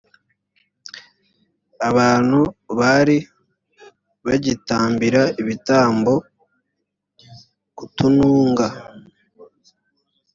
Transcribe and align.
abantu 1.89 2.39
bari 2.79 3.17
bagitambira 4.25 5.21
ibitambo 5.41 6.13
ku 7.75 7.83
tununga 7.95 8.67